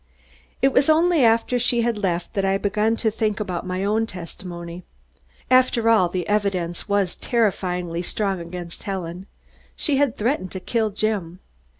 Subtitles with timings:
[0.63, 4.07] It was only after she had left that I began to think about my own
[4.07, 4.83] testimony.
[5.51, 9.27] After all, the evidence was terrifyingly strong against Helen.
[9.75, 11.37] She had threatened to kill Jim.